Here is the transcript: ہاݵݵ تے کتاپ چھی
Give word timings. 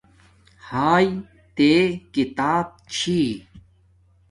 ہاݵݵ 0.67 1.09
تے 1.55 1.69
کتاپ 2.13 2.67
چھی 2.93 3.19